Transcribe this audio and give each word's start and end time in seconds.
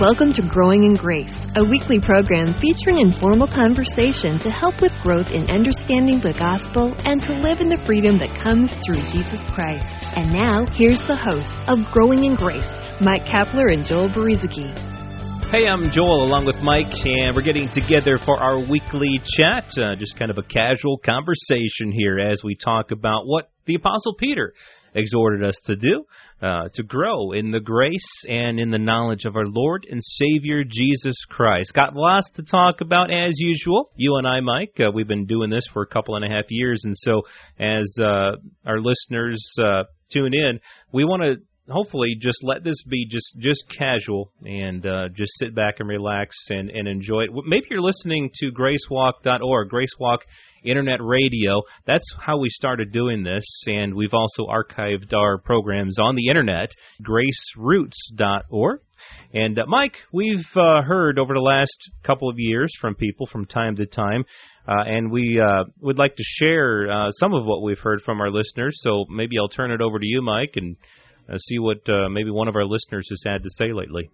Welcome 0.00 0.32
to 0.32 0.42
Growing 0.48 0.84
in 0.84 0.94
Grace, 0.94 1.36
a 1.56 1.62
weekly 1.62 2.00
program 2.00 2.56
featuring 2.58 3.04
informal 3.04 3.46
conversation 3.46 4.40
to 4.40 4.48
help 4.48 4.80
with 4.80 4.96
growth 5.02 5.28
in 5.28 5.50
understanding 5.50 6.24
the 6.24 6.32
gospel 6.32 6.96
and 7.04 7.20
to 7.20 7.36
live 7.44 7.60
in 7.60 7.68
the 7.68 7.76
freedom 7.84 8.16
that 8.16 8.32
comes 8.42 8.72
through 8.80 9.04
Jesus 9.12 9.44
Christ. 9.52 9.84
And 10.16 10.32
now, 10.32 10.64
here's 10.72 11.04
the 11.04 11.20
hosts 11.20 11.52
of 11.68 11.84
Growing 11.92 12.24
in 12.24 12.34
Grace, 12.34 12.64
Mike 13.04 13.28
Kapler 13.28 13.76
and 13.76 13.84
Joel 13.84 14.08
Brueseke. 14.08 14.72
Hey, 15.52 15.68
I'm 15.68 15.92
Joel 15.92 16.24
along 16.24 16.48
with 16.48 16.64
Mike, 16.64 16.96
and 17.04 17.36
we're 17.36 17.44
getting 17.44 17.68
together 17.68 18.16
for 18.16 18.40
our 18.40 18.56
weekly 18.56 19.20
chat. 19.36 19.68
Uh, 19.76 19.92
just 20.00 20.16
kind 20.16 20.30
of 20.30 20.38
a 20.38 20.48
casual 20.48 20.96
conversation 20.96 21.92
here 21.92 22.18
as 22.18 22.40
we 22.42 22.56
talk 22.56 22.90
about 22.90 23.28
what 23.28 23.50
the 23.66 23.74
Apostle 23.74 24.14
Peter 24.16 24.54
exhorted 24.94 25.44
us 25.44 25.58
to 25.66 25.76
do 25.76 26.04
uh, 26.42 26.68
to 26.74 26.82
grow 26.82 27.32
in 27.32 27.50
the 27.50 27.60
grace 27.60 28.24
and 28.28 28.58
in 28.58 28.70
the 28.70 28.78
knowledge 28.78 29.24
of 29.24 29.36
our 29.36 29.46
Lord 29.46 29.86
and 29.90 30.00
Savior 30.02 30.64
Jesus 30.64 31.16
Christ. 31.28 31.74
Got 31.74 31.94
lots 31.94 32.30
to 32.36 32.42
talk 32.42 32.80
about 32.80 33.10
as 33.10 33.34
usual. 33.36 33.90
You 33.96 34.16
and 34.16 34.26
I, 34.26 34.40
Mike, 34.40 34.80
uh, 34.80 34.90
we've 34.92 35.08
been 35.08 35.26
doing 35.26 35.50
this 35.50 35.66
for 35.72 35.82
a 35.82 35.86
couple 35.86 36.16
and 36.16 36.24
a 36.24 36.28
half 36.28 36.46
years, 36.48 36.82
and 36.84 36.94
so 36.96 37.22
as 37.58 37.94
uh, 38.00 38.36
our 38.64 38.80
listeners 38.80 39.44
uh, 39.62 39.84
tune 40.12 40.32
in, 40.34 40.60
we 40.92 41.04
want 41.04 41.22
to 41.22 41.36
hopefully 41.70 42.16
just 42.18 42.38
let 42.42 42.64
this 42.64 42.82
be 42.88 43.06
just 43.06 43.36
just 43.38 43.64
casual 43.76 44.32
and 44.44 44.86
uh, 44.86 45.08
just 45.14 45.32
sit 45.38 45.54
back 45.54 45.76
and 45.78 45.88
relax 45.88 46.36
and, 46.50 46.70
and 46.70 46.88
enjoy 46.88 47.22
it. 47.22 47.30
Maybe 47.46 47.66
you're 47.70 47.80
listening 47.80 48.30
to 48.34 48.50
gracewalk.org, 48.52 49.70
Gracewalk 49.70 50.18
Internet 50.64 51.00
Radio. 51.02 51.62
That's 51.86 52.14
how 52.20 52.38
we 52.38 52.48
started 52.50 52.92
doing 52.92 53.22
this, 53.22 53.44
and 53.66 53.94
we've 53.94 54.14
also 54.14 54.46
archived 54.46 55.14
our 55.14 55.38
programs 55.38 55.98
on 55.98 56.14
the 56.16 56.28
internet, 56.28 56.70
graceroots.org. 57.02 58.80
And 59.32 59.58
uh, 59.58 59.64
Mike, 59.66 59.96
we've 60.12 60.44
uh, 60.56 60.82
heard 60.82 61.18
over 61.18 61.32
the 61.32 61.40
last 61.40 61.90
couple 62.02 62.28
of 62.28 62.36
years 62.38 62.70
from 62.80 62.94
people 62.94 63.26
from 63.26 63.46
time 63.46 63.76
to 63.76 63.86
time, 63.86 64.24
uh, 64.68 64.82
and 64.86 65.10
we 65.10 65.40
uh, 65.40 65.64
would 65.80 65.98
like 65.98 66.16
to 66.16 66.22
share 66.24 66.90
uh, 66.90 67.10
some 67.12 67.32
of 67.32 67.46
what 67.46 67.62
we've 67.62 67.78
heard 67.78 68.02
from 68.02 68.20
our 68.20 68.30
listeners. 68.30 68.78
So 68.82 69.06
maybe 69.08 69.36
I'll 69.38 69.48
turn 69.48 69.70
it 69.70 69.80
over 69.80 69.98
to 69.98 70.06
you, 70.06 70.20
Mike, 70.20 70.52
and 70.56 70.76
uh, 71.30 71.38
see 71.38 71.58
what 71.58 71.88
uh, 71.88 72.08
maybe 72.08 72.30
one 72.30 72.48
of 72.48 72.56
our 72.56 72.64
listeners 72.64 73.06
has 73.10 73.22
had 73.24 73.42
to 73.42 73.50
say 73.50 73.72
lately. 73.72 74.10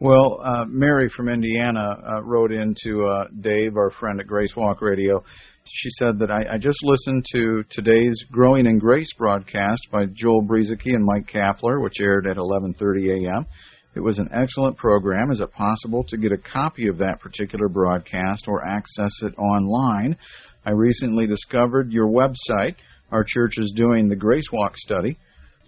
Well, 0.00 0.40
uh, 0.42 0.64
Mary 0.66 1.08
from 1.08 1.28
Indiana 1.28 1.96
uh, 2.06 2.22
wrote 2.22 2.52
into 2.52 3.04
uh, 3.04 3.28
Dave, 3.40 3.76
our 3.76 3.90
friend 3.90 4.20
at 4.20 4.26
Grace 4.26 4.54
Walk 4.56 4.80
Radio. 4.80 5.22
She 5.64 5.90
said 5.90 6.18
that 6.18 6.30
I, 6.30 6.54
I 6.54 6.58
just 6.58 6.78
listened 6.82 7.24
to 7.32 7.64
today's 7.70 8.24
Growing 8.30 8.66
in 8.66 8.78
Grace 8.78 9.12
broadcast 9.16 9.88
by 9.92 10.06
Joel 10.12 10.42
Brueseke 10.42 10.86
and 10.86 11.04
Mike 11.04 11.28
Kapler, 11.28 11.82
which 11.82 12.00
aired 12.00 12.26
at 12.26 12.36
11:30 12.36 13.26
a.m. 13.26 13.46
It 13.94 14.00
was 14.00 14.18
an 14.18 14.30
excellent 14.32 14.76
program. 14.76 15.30
Is 15.30 15.40
it 15.40 15.52
possible 15.52 16.04
to 16.08 16.16
get 16.16 16.32
a 16.32 16.38
copy 16.38 16.88
of 16.88 16.98
that 16.98 17.20
particular 17.20 17.68
broadcast 17.68 18.46
or 18.48 18.64
access 18.64 19.12
it 19.22 19.36
online? 19.38 20.16
I 20.64 20.70
recently 20.70 21.26
discovered 21.26 21.92
your 21.92 22.08
website. 22.08 22.76
Our 23.10 23.24
church 23.26 23.52
is 23.58 23.72
doing 23.76 24.08
the 24.08 24.16
Grace 24.16 24.48
Walk 24.50 24.76
study. 24.76 25.18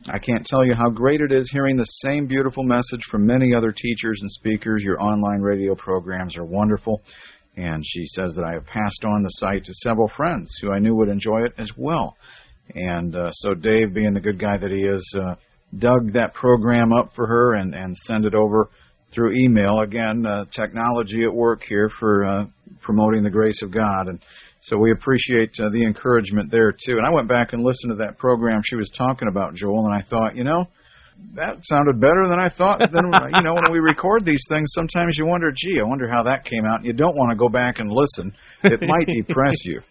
I 0.07 0.19
can't 0.19 0.45
tell 0.45 0.67
you 0.67 0.75
how 0.75 0.91
great 0.91 1.23
it 1.23 1.33
is 1.33 1.51
hearing 1.51 1.79
the 1.79 1.85
same 1.85 2.27
beautiful 2.27 2.63
message 2.63 3.03
from 3.11 3.27
many 3.27 3.55
other 3.55 3.73
teachers 3.73 4.19
and 4.21 4.31
speakers. 4.31 4.83
Your 4.85 5.01
online 5.01 5.41
radio 5.41 5.75
programs 5.75 6.37
are 6.37 6.45
wonderful. 6.45 7.03
And 7.57 7.83
she 7.87 8.05
says 8.07 8.35
that 8.35 8.45
I 8.45 8.53
have 8.53 8.67
passed 8.67 9.03
on 9.05 9.23
the 9.23 9.31
site 9.31 9.65
to 9.65 9.73
several 9.75 10.09
friends 10.09 10.55
who 10.61 10.73
I 10.73 10.79
knew 10.79 10.95
would 10.97 11.09
enjoy 11.09 11.45
it 11.45 11.55
as 11.57 11.71
well. 11.79 12.17
And 12.75 13.17
uh, 13.17 13.31
so 13.33 13.55
Dave, 13.55 13.95
being 13.95 14.13
the 14.13 14.21
good 14.21 14.39
guy 14.39 14.59
that 14.59 14.71
he 14.71 14.83
is, 14.83 15.17
uh, 15.19 15.37
dug 15.79 16.13
that 16.13 16.35
program 16.35 16.93
up 16.93 17.13
for 17.15 17.27
her 17.27 17.55
and, 17.55 17.75
and 17.75 17.97
sent 17.97 18.27
it 18.27 18.35
over 18.35 18.69
through 19.11 19.37
email. 19.37 19.81
Again, 19.81 20.27
uh, 20.27 20.45
technology 20.55 21.23
at 21.25 21.33
work 21.33 21.63
here 21.67 21.91
for 21.99 22.25
uh, 22.27 22.47
promoting 22.83 23.23
the 23.23 23.31
grace 23.31 23.63
of 23.63 23.73
God. 23.73 24.09
And 24.09 24.21
so 24.65 24.79
we 24.79 24.93
appreciate 24.93 25.53
uh, 25.61 25.69
the 25.73 25.85
encouragement 25.85 26.51
there 26.51 26.73
too. 26.73 26.97
And 26.97 27.07
I 27.07 27.11
went 27.11 27.29
back 27.29 27.53
and 27.53 27.63
listened 27.63 27.93
to 27.93 28.05
that 28.05 28.17
program 28.17 28.63
she 28.65 28.77
was 28.77 28.91
talking 28.97 29.29
about, 29.29 29.55
Joel, 29.55 29.85
and 29.85 29.95
I 29.95 30.01
thought, 30.01 30.37
you 30.37 30.45
know, 30.45 30.69
that 31.35 31.57
sounded 31.61 32.01
better 32.01 32.27
than 32.29 32.39
I 32.41 32.49
thought. 32.49 32.81
Then 32.81 33.05
you 33.37 33.43
know, 33.43 33.55
when 33.55 33.71
we 33.71 33.79
record 33.79 34.25
these 34.25 34.43
things, 34.49 34.73
sometimes 34.73 35.19
you 35.19 35.27
wonder, 35.27 35.53
gee, 35.55 35.79
I 35.79 35.87
wonder 35.87 36.09
how 36.09 36.23
that 36.23 36.47
came 36.47 36.65
out. 36.65 36.79
And 36.79 36.87
you 36.87 36.95
don't 36.95 37.15
want 37.15 37.31
to 37.31 37.37
go 37.37 37.51
back 37.51 37.79
and 37.79 37.91
listen; 37.93 38.35
it 38.65 38.81
might 38.89 39.07
depress 39.27 39.57
you. 39.65 39.83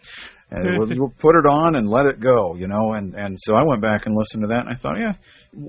And 0.50 0.78
we'll, 0.78 0.98
we'll 0.98 1.14
put 1.20 1.36
it 1.36 1.46
on 1.48 1.76
and 1.76 1.88
let 1.88 2.06
it 2.06 2.20
go, 2.20 2.56
you 2.56 2.66
know. 2.66 2.92
And 2.92 3.14
and 3.14 3.36
so 3.38 3.54
I 3.54 3.62
went 3.62 3.80
back 3.80 4.06
and 4.06 4.16
listened 4.16 4.42
to 4.42 4.48
that, 4.48 4.66
and 4.66 4.70
I 4.70 4.76
thought, 4.76 4.98
yeah, 4.98 5.14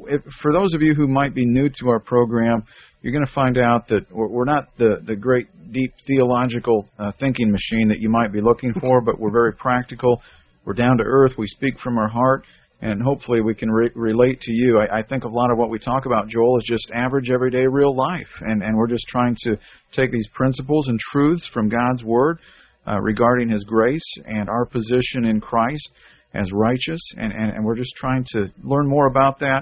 if, 0.08 0.22
for 0.42 0.52
those 0.52 0.74
of 0.74 0.82
you 0.82 0.96
who 0.96 1.08
might 1.08 1.36
be 1.36 1.46
new 1.46 1.70
to 1.70 1.90
our 1.90 2.00
program, 2.00 2.64
you're 3.06 3.14
going 3.14 3.26
to 3.26 3.34
find 3.34 3.60
out 3.60 3.88
that 3.90 4.12
we're 4.12 4.46
not 4.46 4.76
the, 4.80 5.00
the 5.06 5.16
great 5.16 5.46
deep 5.72 5.94
theological 6.08 6.90
uh, 6.98 7.12
thinking 7.20 7.52
machine 7.52 7.88
that 7.90 8.00
you 8.00 8.10
might 8.10 8.34
be 8.34 8.42
looking 8.42 8.74
for, 8.82 9.00
but 9.00 9.20
we're 9.20 9.32
very 9.32 9.54
practical. 9.54 10.24
We're 10.66 10.74
down 10.74 10.98
to 10.98 11.04
earth. 11.04 11.34
We 11.38 11.46
speak 11.46 11.78
from 11.78 12.00
our 12.00 12.08
heart, 12.08 12.46
and 12.82 13.00
hopefully 13.04 13.42
we 13.42 13.54
can 13.54 13.70
re- 13.70 13.92
relate 13.94 14.42
to 14.42 14.52
you. 14.52 14.80
I, 14.80 15.02
I 15.02 15.04
think 15.04 15.24
a 15.24 15.28
lot 15.28 15.52
of 15.52 15.60
what 15.60 15.70
we 15.70 15.78
talk 15.78 16.08
about, 16.08 16.30
Joel, 16.30 16.58
is 16.58 16.66
just 16.68 16.90
average, 16.96 17.30
everyday, 17.30 17.68
real 17.68 17.96
life, 17.96 18.42
and 18.42 18.64
and 18.64 18.76
we're 18.76 18.88
just 18.88 19.06
trying 19.08 19.38
to 19.42 19.56
take 19.92 20.12
these 20.12 20.28
principles 20.34 20.88
and 20.88 21.00
truths 21.00 21.48
from 21.54 21.70
God's 21.70 22.04
Word 22.04 22.40
uh, 22.88 23.00
regarding 23.00 23.50
His 23.50 23.66
grace 23.66 24.16
and 24.26 24.50
our 24.50 24.66
position 24.66 25.28
in 25.28 25.40
Christ 25.40 25.92
as 26.34 26.52
righteous, 26.52 27.14
and 27.18 27.32
and, 27.32 27.52
and 27.52 27.64
we're 27.64 27.78
just 27.78 27.96
trying 27.98 28.26
to 28.30 28.52
learn 28.64 28.90
more 28.90 29.06
about 29.06 29.38
that, 29.42 29.62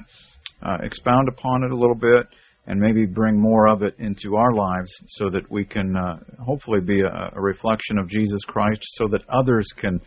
uh, 0.62 0.78
expound 0.82 1.28
upon 1.28 1.66
it 1.66 1.72
a 1.72 1.76
little 1.76 1.94
bit 1.94 2.26
and 2.66 2.80
maybe 2.80 3.06
bring 3.06 3.40
more 3.40 3.68
of 3.68 3.82
it 3.82 3.96
into 4.00 4.36
our 4.36 4.54
lives 4.54 4.92
so 5.08 5.30
that 5.30 5.50
we 5.52 5.66
can 5.66 5.96
uh, 5.96 6.20
hopefully 6.42 6.80
be 6.80 7.02
a, 7.02 7.32
a, 7.36 7.42
reflection 7.42 7.98
of 7.98 8.08
Jesus 8.08 8.42
Christ 8.46 8.80
so 8.84 9.08
that 9.10 9.22
others 9.28 9.68
can 9.78 10.00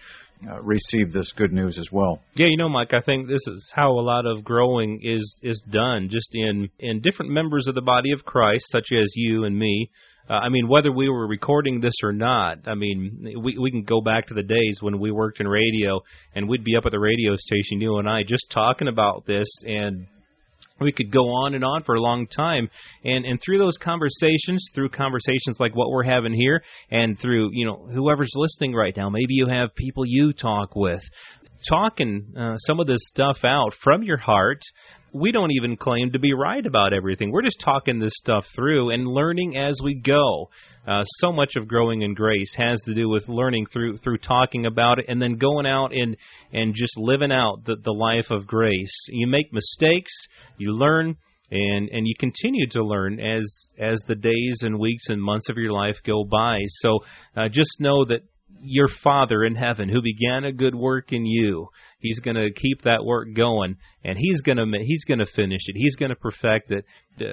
uh, 0.50 0.60
receive 0.62 1.12
this 1.12 1.32
good 1.32 1.52
news 1.52 1.78
as 1.78 1.88
well. 1.92 2.22
Yeah, 2.34 2.46
you 2.48 2.56
know, 2.56 2.68
Mike, 2.68 2.92
I 2.94 3.00
think 3.00 3.28
this 3.28 3.46
is 3.46 3.72
how 3.74 3.90
a 3.92 4.00
lot 4.00 4.26
of 4.26 4.44
growing 4.44 5.00
is 5.02 5.38
is 5.42 5.62
done 5.70 6.08
just 6.10 6.28
in 6.32 6.68
in 6.78 7.00
different 7.00 7.32
members 7.32 7.68
of 7.68 7.74
the 7.74 7.82
body 7.82 8.12
of 8.12 8.24
Christ 8.24 8.66
such 8.68 8.88
as 8.92 9.12
you 9.14 9.44
and 9.44 9.58
me. 9.58 9.90
Uh, 10.28 10.34
I 10.34 10.48
mean, 10.48 10.68
whether 10.68 10.90
we 10.90 11.08
were 11.08 11.28
recording 11.28 11.80
this 11.80 11.94
or 12.02 12.12
not, 12.12 12.66
I 12.66 12.74
mean, 12.74 13.32
we 13.42 13.56
we 13.58 13.70
can 13.70 13.84
go 13.84 14.00
back 14.00 14.26
to 14.26 14.34
the 14.34 14.42
days 14.42 14.78
when 14.80 14.98
we 14.98 15.10
worked 15.10 15.40
in 15.40 15.48
radio 15.48 16.00
and 16.34 16.48
we'd 16.48 16.64
be 16.64 16.76
up 16.76 16.84
at 16.84 16.92
the 16.92 17.00
radio 17.00 17.36
station, 17.36 17.80
you 17.80 17.98
and 17.98 18.08
I, 18.08 18.22
just 18.22 18.50
talking 18.50 18.88
about 18.88 19.24
this 19.26 19.46
and 19.64 20.06
we 20.80 20.92
could 20.92 21.10
go 21.10 21.28
on 21.28 21.54
and 21.54 21.64
on 21.64 21.82
for 21.82 21.94
a 21.94 22.00
long 22.00 22.26
time. 22.26 22.68
And 23.04 23.24
and 23.24 23.40
through 23.40 23.58
those 23.58 23.76
conversations 23.78 24.70
through 24.74 24.90
conversations 24.90 25.56
like 25.58 25.74
what 25.74 25.90
we're 25.90 26.02
having 26.02 26.32
here 26.32 26.62
and 26.90 27.18
through 27.18 27.50
you 27.52 27.66
know 27.66 27.86
whoever's 27.92 28.32
listening 28.34 28.74
right 28.74 28.96
now 28.96 29.08
maybe 29.08 29.34
you 29.34 29.46
have 29.46 29.74
people 29.74 30.04
you 30.06 30.32
talk 30.32 30.74
with 30.74 31.02
talking 31.68 32.34
uh, 32.36 32.56
some 32.58 32.80
of 32.80 32.86
this 32.86 33.00
stuff 33.08 33.38
out 33.44 33.72
from 33.82 34.02
your 34.02 34.18
heart 34.18 34.62
we 35.16 35.32
don't 35.32 35.52
even 35.52 35.76
claim 35.76 36.12
to 36.12 36.18
be 36.18 36.32
right 36.34 36.64
about 36.64 36.92
everything. 36.92 37.32
We're 37.32 37.42
just 37.42 37.60
talking 37.60 37.98
this 37.98 38.12
stuff 38.16 38.44
through 38.54 38.90
and 38.90 39.06
learning 39.06 39.56
as 39.56 39.78
we 39.82 39.94
go. 39.94 40.50
Uh, 40.86 41.04
so 41.04 41.32
much 41.32 41.56
of 41.56 41.68
growing 41.68 42.02
in 42.02 42.14
grace 42.14 42.54
has 42.56 42.80
to 42.82 42.94
do 42.94 43.08
with 43.08 43.28
learning 43.28 43.66
through 43.66 43.96
through 43.98 44.18
talking 44.18 44.66
about 44.66 44.98
it 44.98 45.06
and 45.08 45.20
then 45.20 45.36
going 45.36 45.66
out 45.66 45.92
and 45.92 46.16
and 46.52 46.74
just 46.74 46.96
living 46.96 47.32
out 47.32 47.64
the, 47.64 47.76
the 47.82 47.92
life 47.92 48.30
of 48.30 48.46
grace. 48.46 48.94
You 49.08 49.26
make 49.26 49.52
mistakes, 49.52 50.12
you 50.58 50.72
learn, 50.72 51.16
and 51.50 51.88
and 51.88 52.06
you 52.06 52.14
continue 52.18 52.66
to 52.70 52.82
learn 52.82 53.18
as 53.20 53.44
as 53.78 54.00
the 54.06 54.16
days 54.16 54.58
and 54.62 54.78
weeks 54.78 55.04
and 55.08 55.22
months 55.22 55.48
of 55.48 55.56
your 55.56 55.72
life 55.72 55.96
go 56.04 56.24
by. 56.24 56.58
So 56.68 56.98
uh, 57.36 57.48
just 57.48 57.80
know 57.80 58.04
that 58.04 58.20
your 58.60 58.88
Father 59.02 59.44
in 59.44 59.54
heaven 59.54 59.88
who 59.88 60.02
began 60.02 60.44
a 60.44 60.52
good 60.52 60.74
work 60.74 61.12
in 61.12 61.24
you. 61.24 61.68
He's 62.00 62.20
going 62.20 62.36
to 62.36 62.52
keep 62.52 62.82
that 62.82 63.04
work 63.04 63.28
going 63.34 63.76
and 64.04 64.18
he's 64.18 64.40
going 64.42 64.58
to 64.58 64.66
he's 64.84 65.04
going 65.04 65.18
to 65.18 65.26
finish 65.26 65.62
it. 65.66 65.76
He's 65.76 65.96
going 65.96 66.10
to 66.10 66.16
perfect 66.16 66.70
it. 66.70 66.84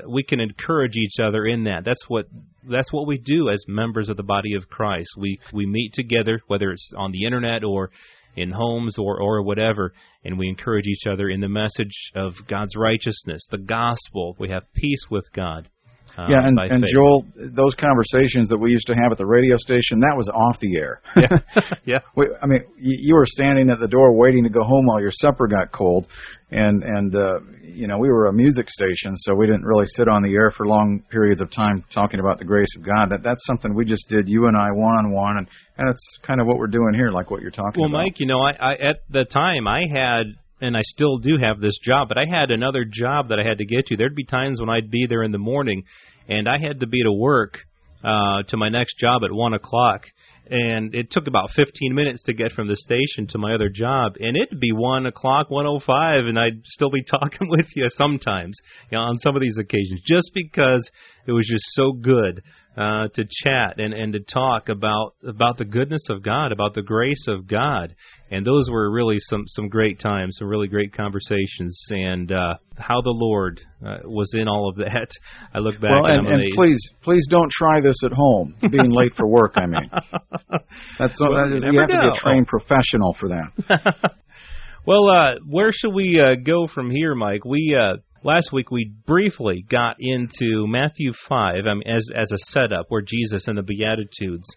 We 0.07 0.23
can 0.23 0.39
encourage 0.39 0.95
each 0.95 1.19
other 1.21 1.45
in 1.45 1.65
that. 1.65 1.83
That's 1.85 2.03
what 2.07 2.25
that's 2.69 2.91
what 2.91 3.07
we 3.07 3.17
do 3.17 3.49
as 3.49 3.65
members 3.67 4.09
of 4.09 4.17
the 4.17 4.23
body 4.23 4.53
of 4.55 4.69
Christ. 4.69 5.09
We 5.17 5.39
we 5.53 5.65
meet 5.65 5.93
together 5.93 6.39
whether 6.47 6.71
it's 6.71 6.91
on 6.97 7.11
the 7.11 7.25
internet 7.25 7.63
or 7.63 7.89
in 8.35 8.51
homes 8.51 8.97
or 8.97 9.21
or 9.21 9.43
whatever 9.43 9.93
and 10.23 10.39
we 10.39 10.49
encourage 10.49 10.87
each 10.87 11.07
other 11.07 11.29
in 11.29 11.41
the 11.41 11.49
message 11.49 12.11
of 12.15 12.33
God's 12.47 12.75
righteousness, 12.75 13.45
the 13.49 13.57
gospel. 13.57 14.35
We 14.39 14.49
have 14.49 14.73
peace 14.73 15.07
with 15.09 15.31
God. 15.33 15.69
Um, 16.15 16.29
yeah, 16.29 16.45
and, 16.45 16.59
and 16.59 16.83
Joel, 16.93 17.25
those 17.35 17.73
conversations 17.73 18.49
that 18.49 18.57
we 18.57 18.71
used 18.71 18.85
to 18.87 18.93
have 18.93 19.11
at 19.11 19.17
the 19.17 19.25
radio 19.25 19.57
station, 19.57 19.99
that 20.01 20.13
was 20.15 20.29
off 20.29 20.59
the 20.59 20.77
air. 20.77 21.01
yeah, 21.15 21.73
yeah. 21.85 21.99
we, 22.15 22.27
I 22.41 22.45
mean, 22.45 22.61
you, 22.77 22.97
you 22.99 23.15
were 23.15 23.25
standing 23.25 23.69
at 23.69 23.79
the 23.79 23.87
door 23.87 24.15
waiting 24.15 24.43
to 24.43 24.49
go 24.49 24.63
home 24.63 24.85
while 24.85 25.01
your 25.01 25.11
supper 25.11 25.47
got 25.47 25.71
cold, 25.71 26.07
and 26.51 26.83
and 26.83 27.15
uh, 27.15 27.39
you 27.63 27.87
know 27.87 27.97
we 27.97 28.09
were 28.09 28.27
a 28.27 28.33
music 28.33 28.69
station, 28.69 29.15
so 29.15 29.33
we 29.33 29.47
didn't 29.47 29.65
really 29.65 29.87
sit 29.87 30.07
on 30.07 30.21
the 30.21 30.33
air 30.33 30.51
for 30.51 30.67
long 30.67 31.03
periods 31.09 31.41
of 31.41 31.49
time 31.49 31.83
talking 31.91 32.19
about 32.19 32.37
the 32.37 32.45
grace 32.45 32.75
of 32.77 32.85
God. 32.85 33.09
That 33.09 33.23
that's 33.23 33.43
something 33.45 33.73
we 33.73 33.85
just 33.85 34.07
did, 34.07 34.29
you 34.29 34.45
and 34.45 34.55
I, 34.55 34.69
one 34.71 34.97
on 34.97 35.13
one, 35.13 35.37
and 35.37 35.47
and 35.77 35.89
it's 35.89 36.19
kind 36.21 36.39
of 36.39 36.45
what 36.45 36.57
we're 36.57 36.67
doing 36.67 36.93
here, 36.93 37.09
like 37.09 37.31
what 37.31 37.41
you're 37.41 37.49
talking 37.49 37.81
well, 37.81 37.89
about. 37.89 37.97
Well, 37.97 38.05
Mike, 38.05 38.19
you 38.19 38.27
know, 38.27 38.39
I, 38.39 38.51
I 38.51 38.73
at 38.73 38.97
the 39.09 39.25
time 39.25 39.67
I 39.67 39.81
had 39.91 40.35
and 40.63 40.77
I 40.77 40.81
still 40.81 41.17
do 41.17 41.37
have 41.41 41.59
this 41.59 41.77
job, 41.83 42.07
but 42.07 42.17
I 42.17 42.23
had 42.25 42.49
another 42.49 42.85
job 42.89 43.29
that 43.29 43.39
I 43.39 43.43
had 43.43 43.57
to 43.57 43.65
get 43.65 43.85
to. 43.87 43.97
There'd 43.97 44.15
be 44.15 44.23
times 44.23 44.61
when 44.61 44.69
I'd 44.69 44.89
be 44.89 45.05
there 45.09 45.23
in 45.23 45.33
the 45.33 45.37
morning, 45.37 45.83
and 46.29 46.47
I 46.47 46.57
had 46.57 46.79
to 46.79 46.87
be 46.87 47.03
to 47.03 47.11
work 47.11 47.59
uh, 48.01 48.43
to 48.47 48.55
my 48.55 48.69
next 48.69 48.97
job 48.97 49.23
at 49.25 49.31
one 49.31 49.53
o'clock, 49.53 50.05
and 50.49 50.93
it 50.93 51.09
took 51.09 51.27
about 51.27 51.49
15 51.55 51.95
minutes 51.95 52.23
to 52.23 52.33
get 52.33 52.51
from 52.51 52.67
the 52.67 52.75
station 52.75 53.27
to 53.27 53.37
my 53.37 53.53
other 53.53 53.69
job, 53.69 54.13
and 54.19 54.35
it'd 54.35 54.59
be 54.59 54.71
one 54.73 55.05
o'clock, 55.05 55.49
1:05, 55.49 56.27
and 56.27 56.37
I'd 56.37 56.65
still 56.65 56.89
be 56.89 57.03
talking 57.09 57.49
with 57.49 57.67
you 57.75 57.85
sometimes, 57.89 58.59
you 58.91 58.97
know, 58.97 59.03
on 59.03 59.17
some 59.19 59.35
of 59.35 59.41
these 59.41 59.57
occasions, 59.59 60.01
just 60.05 60.31
because 60.33 60.89
it 61.25 61.31
was 61.31 61.47
just 61.49 61.65
so 61.73 61.93
good 61.93 62.41
uh, 62.75 63.07
to 63.13 63.23
chat 63.43 63.79
and 63.79 63.93
and 63.93 64.13
to 64.13 64.19
talk 64.19 64.67
about 64.67 65.13
about 65.27 65.57
the 65.57 65.65
goodness 65.65 66.07
of 66.09 66.23
God, 66.23 66.51
about 66.51 66.73
the 66.73 66.81
grace 66.81 67.27
of 67.27 67.47
God, 67.47 67.95
and 68.31 68.45
those 68.45 68.67
were 68.69 68.91
really 68.91 69.17
some 69.19 69.43
some 69.45 69.69
great 69.69 69.99
times, 69.99 70.37
some 70.39 70.47
really 70.47 70.67
great 70.67 70.91
conversations, 70.91 71.79
and 71.91 72.31
uh, 72.31 72.55
how 72.77 72.99
the 73.01 73.13
Lord 73.15 73.61
uh, 73.85 73.97
was 74.05 74.33
in 74.33 74.47
all 74.47 74.69
of 74.69 74.77
that. 74.77 75.07
I 75.53 75.59
look 75.59 75.79
back 75.79 75.91
well, 75.91 76.05
and, 76.05 76.27
and, 76.27 76.41
and 76.41 76.53
please 76.55 76.79
please 77.03 77.25
don't 77.29 77.51
try 77.51 77.79
this 77.79 77.97
at 78.03 78.11
home. 78.11 78.55
Being 78.71 78.91
late 78.91 79.13
for 79.13 79.27
work, 79.27 79.53
I 79.55 79.67
mean, 79.67 79.89
that's 80.99 81.19
well, 81.19 81.35
that 81.35 81.53
is, 81.55 81.63
you, 81.63 81.71
you 81.73 81.79
have 81.79 81.89
know. 81.89 82.01
to 82.01 82.11
be 82.11 82.17
a 82.17 82.21
trained 82.21 82.47
professional 82.47 83.13
for 83.13 83.29
that. 83.29 84.11
well, 84.85 85.09
uh, 85.09 85.35
where 85.47 85.71
should 85.71 85.93
we 85.93 86.19
uh, 86.19 86.35
go 86.43 86.67
from 86.67 86.89
here, 86.89 87.15
Mike? 87.15 87.45
We 87.45 87.77
uh, 87.79 87.97
last 88.23 88.51
week 88.51 88.71
we 88.71 88.91
briefly 89.05 89.63
got 89.69 89.97
into 89.99 90.65
Matthew 90.67 91.13
5 91.27 91.65
um, 91.67 91.81
as 91.85 92.09
as 92.15 92.31
a 92.31 92.37
setup 92.51 92.85
where 92.89 93.01
Jesus 93.01 93.47
in 93.47 93.55
the 93.55 93.63
beatitudes 93.63 94.47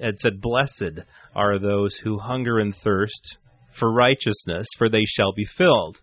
had 0.00 0.18
said 0.18 0.40
blessed 0.40 1.00
are 1.34 1.58
those 1.58 1.96
who 2.02 2.18
hunger 2.18 2.58
and 2.58 2.74
thirst 2.74 3.38
for 3.78 3.92
righteousness 3.92 4.66
for 4.78 4.88
they 4.88 5.04
shall 5.06 5.32
be 5.32 5.46
filled. 5.56 5.98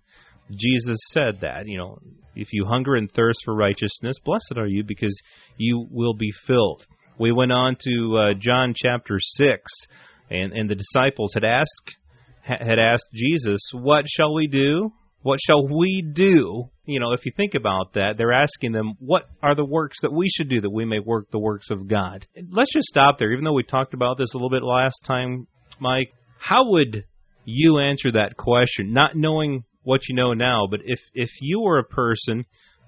Jesus 0.51 0.97
said 1.09 1.41
that, 1.41 1.63
you 1.65 1.77
know, 1.77 1.99
if 2.35 2.53
you 2.53 2.65
hunger 2.65 2.95
and 2.95 3.11
thirst 3.11 3.39
for 3.43 3.53
righteousness, 3.53 4.17
blessed 4.23 4.53
are 4.57 4.67
you 4.67 4.83
because 4.83 5.19
you 5.57 5.87
will 5.91 6.13
be 6.13 6.31
filled. 6.45 6.85
We 7.19 7.31
went 7.31 7.51
on 7.51 7.77
to 7.81 8.17
uh, 8.17 8.33
John 8.39 8.73
chapter 8.75 9.19
6 9.19 9.71
and 10.29 10.53
and 10.53 10.69
the 10.69 10.75
disciples 10.75 11.33
had 11.33 11.43
asked 11.43 11.97
had 12.41 12.79
asked 12.79 13.09
Jesus, 13.13 13.59
"What 13.73 14.05
shall 14.07 14.33
we 14.33 14.47
do 14.47 14.91
what 15.27 15.39
shall 15.45 15.67
we 15.67 16.01
do? 16.01 16.69
You 16.85 16.99
know, 17.01 17.11
if 17.11 17.25
you 17.25 17.33
think 17.35 17.53
about 17.53 17.93
that, 17.93 18.13
they're 18.17 18.31
asking 18.31 18.71
them, 18.71 18.93
what 18.99 19.23
are 19.43 19.55
the 19.55 19.65
works 19.65 19.97
that 20.01 20.13
we 20.13 20.29
should 20.29 20.47
do 20.47 20.61
that 20.61 20.69
we 20.69 20.85
may 20.85 20.99
work 20.99 21.31
the 21.31 21.37
works 21.37 21.69
of 21.69 21.87
God? 21.87 22.25
Let's 22.49 22.71
just 22.71 22.87
stop 22.87 23.17
there, 23.17 23.33
even 23.33 23.43
though 23.43 23.51
we 23.51 23.63
talked 23.63 23.93
about 23.93 24.17
this 24.17 24.33
a 24.33 24.37
little 24.37 24.49
bit 24.49 24.63
last 24.63 25.01
time, 25.05 25.47
Mike. 25.81 26.13
How 26.39 26.69
would 26.71 27.03
you 27.43 27.79
answer 27.79 28.11
that 28.13 28.37
question, 28.37 28.93
not 28.93 29.17
knowing 29.17 29.65
what 29.83 30.07
you 30.07 30.15
know 30.15 30.33
now, 30.33 30.67
but 30.69 30.81
if, 30.85 30.99
if 31.13 31.29
you 31.41 31.59
were 31.61 31.79
a 31.79 31.83
person 31.83 32.45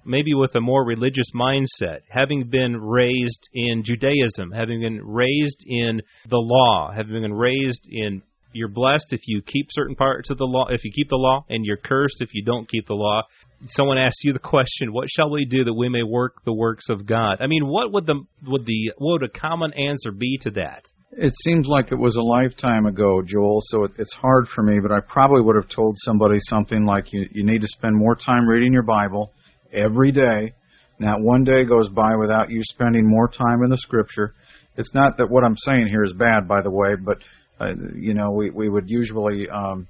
maybe 0.10 0.34
with 0.34 0.56
a 0.56 0.62
more 0.62 0.84
religious 0.84 1.32
mindset, 1.36 2.00
having 2.10 2.50
been 2.50 2.76
raised 2.76 3.48
in 3.54 3.84
Judaism, 3.84 4.52
having 4.52 4.82
been 4.82 5.02
raised 5.06 5.64
in 5.66 6.02
the 6.28 6.38
law, 6.38 6.92
having 6.92 7.22
been 7.22 7.34
raised 7.34 7.88
in 7.90 8.24
you're 8.52 8.68
blessed 8.68 9.14
if 9.14 9.22
you 9.28 9.44
keep 9.44 9.68
certain 9.70 9.96
parts 9.96 10.32
of 10.32 10.38
the 10.40 10.46
law, 10.46 10.68
if 10.70 10.84
you 10.84 10.92
keep 10.92 11.10
the 11.10 11.16
law, 11.16 11.46
and 11.50 11.64
you're 11.66 11.78
cursed 11.78 12.20
if 12.20 12.34
you 12.34 12.44
don't 12.44 12.68
keep 12.68 12.88
the 12.88 12.96
law. 12.96 13.22
Someone 13.68 14.00
asks 14.00 14.24
you 14.24 14.34
the 14.34 14.40
question, 14.40 14.92
"What 14.92 15.08
shall 15.08 15.30
we 15.30 15.46
do 15.46 15.64
that 15.66 15.74
we 15.74 15.88
may 15.88 16.02
work 16.02 16.44
the 16.46 16.54
works 16.54 16.90
of 16.90 17.06
God?" 17.06 17.38
I 17.42 17.48
mean, 17.48 17.68
what 17.68 17.92
would 17.94 18.08
the 18.08 18.24
would 18.48 18.66
the 18.66 18.94
what 18.98 19.22
would 19.22 19.30
a 19.30 19.40
common 19.40 19.74
answer 19.74 20.12
be 20.12 20.40
to 20.42 20.52
that? 20.52 20.84
It 21.12 21.34
seems 21.44 21.68
like 21.68 21.92
it 21.92 22.00
was 22.00 22.16
a 22.16 22.22
lifetime 22.22 22.86
ago, 22.86 23.22
Joel. 23.24 23.62
So 23.66 23.84
it, 23.84 23.92
it's 23.98 24.14
hard 24.14 24.48
for 24.48 24.64
me, 24.64 24.80
but 24.80 24.92
I 24.92 25.00
probably 25.02 25.42
would 25.42 25.56
have 25.56 25.70
told 25.70 25.96
somebody 26.00 26.38
something 26.40 26.86
like, 26.86 27.14
"You 27.14 27.28
you 27.32 27.44
need 27.46 27.62
to 27.62 27.68
spend 27.68 27.96
more 27.96 28.16
time 28.16 28.48
reading 28.48 28.74
your 28.74 28.84
Bible 28.84 29.34
every 29.74 30.12
day. 30.12 30.54
Not 31.00 31.22
one 31.22 31.44
day 31.44 31.64
goes 31.64 31.90
by 31.90 32.16
without 32.20 32.50
you 32.50 32.62
spending 32.64 33.08
more 33.08 33.28
time 33.28 33.64
in 33.64 33.70
the 33.70 33.78
Scripture." 33.78 34.34
It's 34.78 34.94
not 34.94 35.18
that 35.18 35.30
what 35.30 35.44
I'm 35.44 35.58
saying 35.58 35.88
here 35.88 36.04
is 36.04 36.14
bad, 36.14 36.48
by 36.48 36.62
the 36.62 36.72
way, 36.72 36.96
but 36.96 37.18
uh, 37.60 37.74
you 37.96 38.14
know, 38.14 38.32
we, 38.38 38.50
we 38.50 38.70
would 38.70 38.90
usually 38.90 39.50
um, 39.50 39.88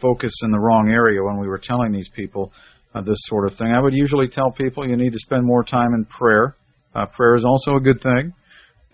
focus 0.00 0.32
in 0.42 0.50
the 0.50 0.58
wrong 0.58 0.88
area 0.88 1.22
when 1.22 1.38
we 1.38 1.46
were 1.46 1.60
telling 1.62 1.92
these 1.92 2.08
people 2.08 2.52
uh, 2.94 3.02
this 3.02 3.18
sort 3.24 3.46
of 3.46 3.56
thing. 3.58 3.68
I 3.68 3.80
would 3.80 3.92
usually 3.92 4.28
tell 4.28 4.50
people 4.50 4.88
you 4.88 4.96
need 4.96 5.12
to 5.12 5.18
spend 5.18 5.44
more 5.44 5.64
time 5.64 5.92
in 5.94 6.04
prayer. 6.06 6.56
Uh, 6.94 7.06
prayer 7.06 7.34
is 7.34 7.44
also 7.44 7.76
a 7.76 7.80
good 7.80 8.00
thing. 8.00 8.32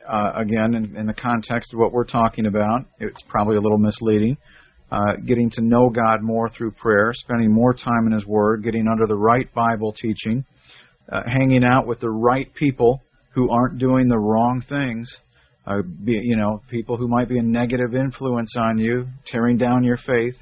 Uh, 0.09 0.33
again, 0.35 0.75
in, 0.75 0.97
in 0.97 1.07
the 1.07 1.15
context 1.15 1.73
of 1.73 1.79
what 1.79 1.93
we're 1.93 2.05
talking 2.05 2.47
about, 2.47 2.81
it's 2.99 3.23
probably 3.29 3.57
a 3.57 3.61
little 3.61 3.79
misleading. 3.79 4.37
Uh, 4.91 5.15
getting 5.25 5.49
to 5.49 5.63
know 5.63 5.89
God 5.89 6.21
more 6.21 6.49
through 6.49 6.73
prayer, 6.73 7.13
spending 7.15 7.53
more 7.53 7.73
time 7.73 8.07
in 8.07 8.13
His 8.13 8.27
Word, 8.27 8.65
getting 8.65 8.89
under 8.91 9.07
the 9.07 9.15
right 9.15 9.53
Bible 9.55 9.93
teaching, 9.93 10.45
uh, 11.13 11.23
hanging 11.33 11.63
out 11.63 11.87
with 11.87 12.01
the 12.01 12.11
right 12.11 12.53
people 12.55 13.01
who 13.33 13.49
aren't 13.51 13.79
doing 13.79 14.09
the 14.09 14.19
wrong 14.19 14.63
things, 14.69 15.09
uh, 15.67 15.83
be, 16.05 16.19
you 16.21 16.37
know, 16.37 16.61
people 16.69 16.97
who 16.97 17.07
might 17.07 17.29
be 17.29 17.39
a 17.39 17.43
negative 17.43 17.95
influence 17.95 18.57
on 18.57 18.79
you, 18.79 19.07
tearing 19.27 19.57
down 19.57 19.85
your 19.85 19.97
faith, 19.97 20.35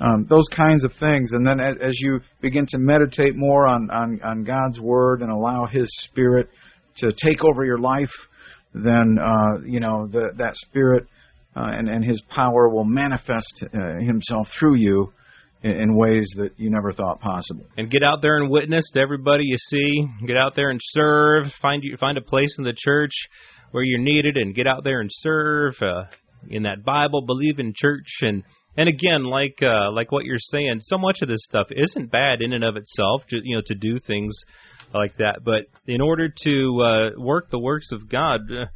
um, 0.00 0.26
those 0.28 0.46
kinds 0.56 0.84
of 0.84 0.92
things. 0.98 1.32
And 1.32 1.46
then 1.46 1.60
as, 1.60 1.76
as 1.82 1.98
you 2.00 2.20
begin 2.40 2.64
to 2.70 2.78
meditate 2.78 3.36
more 3.36 3.66
on, 3.66 3.90
on, 3.90 4.20
on 4.24 4.44
God's 4.44 4.80
Word 4.80 5.20
and 5.20 5.30
allow 5.30 5.66
His 5.66 5.88
Spirit 6.04 6.48
to 6.96 7.12
take 7.22 7.44
over 7.44 7.64
your 7.64 7.78
life, 7.78 8.10
then, 8.72 9.18
uh, 9.22 9.60
you 9.66 9.80
know, 9.80 10.06
the, 10.06 10.30
that 10.38 10.56
Spirit 10.56 11.06
and, 11.60 11.88
and 11.88 12.04
His 12.04 12.22
power 12.28 12.68
will 12.68 12.84
manifest 12.84 13.64
uh, 13.74 13.98
Himself 14.00 14.48
through 14.58 14.76
you 14.76 15.12
in, 15.62 15.96
ways 15.96 16.32
that 16.38 16.52
you 16.56 16.70
never 16.70 16.92
thought 16.92 17.20
possible. 17.20 17.66
And 17.76 17.90
get 17.90 18.02
out 18.02 18.20
there 18.22 18.36
and 18.36 18.50
witness 18.50 18.90
to 18.94 19.00
everybody 19.00 19.44
you 19.44 19.56
see. 19.56 20.08
Get 20.26 20.36
out 20.36 20.54
there 20.56 20.70
and 20.70 20.80
serve. 20.82 21.44
Find 21.60 21.82
you 21.84 21.96
find 21.96 22.18
a 22.18 22.22
place 22.22 22.56
in 22.58 22.64
the 22.64 22.74
church 22.76 23.12
where 23.70 23.84
you're 23.84 24.00
needed 24.00 24.36
and 24.36 24.54
get 24.54 24.66
out 24.66 24.84
there 24.84 25.00
and 25.00 25.10
serve 25.12 25.74
uh, 25.80 26.04
in 26.48 26.64
that 26.64 26.84
Bible, 26.84 27.22
believe 27.22 27.58
in 27.58 27.72
church 27.74 28.18
and 28.22 28.42
and 28.76 28.88
again, 28.88 29.24
like 29.24 29.58
uh, 29.62 29.92
like 29.92 30.10
what 30.10 30.24
you're 30.24 30.38
saying, 30.38 30.78
so 30.80 30.96
much 30.96 31.18
of 31.20 31.28
this 31.28 31.44
stuff 31.44 31.66
isn't 31.70 32.10
bad 32.10 32.40
in 32.40 32.54
and 32.54 32.64
of 32.64 32.76
itself. 32.76 33.22
Just, 33.28 33.44
you 33.44 33.56
know, 33.56 33.62
to 33.66 33.74
do 33.74 33.98
things 33.98 34.34
like 34.94 35.16
that, 35.18 35.40
but 35.44 35.62
in 35.86 36.00
order 36.00 36.28
to 36.44 36.82
uh, 36.82 37.10
work 37.20 37.50
the 37.50 37.58
works 37.58 37.92
of 37.92 38.08
God, 38.08 38.40
uh, 38.50 38.66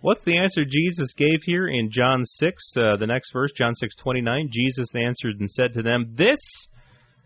what's 0.00 0.24
the 0.24 0.38
answer 0.38 0.64
Jesus 0.64 1.12
gave 1.16 1.42
here 1.44 1.68
in 1.68 1.90
John 1.90 2.24
six? 2.24 2.62
Uh, 2.76 2.96
the 2.96 3.06
next 3.06 3.32
verse, 3.32 3.52
John 3.56 3.74
six 3.74 3.94
twenty 3.96 4.20
nine. 4.20 4.48
Jesus 4.50 4.94
answered 4.94 5.40
and 5.40 5.50
said 5.50 5.72
to 5.74 5.82
them, 5.82 6.14
"This 6.16 6.40